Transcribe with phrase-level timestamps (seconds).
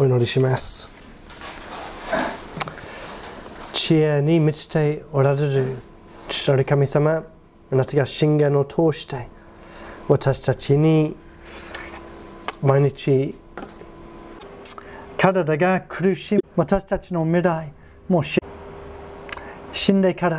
[0.00, 0.88] お祈りします
[3.72, 5.76] 知恵に満ちておられる
[6.28, 7.24] 父なる神様
[7.72, 9.28] あなたが信玄を通して
[10.06, 11.16] 私たちに
[12.62, 13.34] 毎日
[15.16, 17.72] 体が苦しい私たちの未来
[18.08, 18.22] もう
[19.72, 20.36] 死んでから